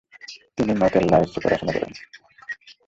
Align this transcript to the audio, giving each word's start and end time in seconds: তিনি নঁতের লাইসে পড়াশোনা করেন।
তিনি 0.57 0.71
নঁতের 0.75 1.03
লাইসে 1.11 1.39
পড়াশোনা 1.43 1.71
করেন। 1.75 1.91